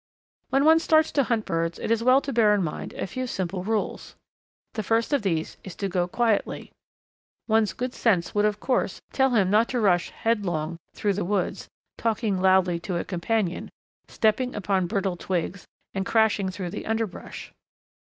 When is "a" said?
2.93-3.05, 12.97-13.03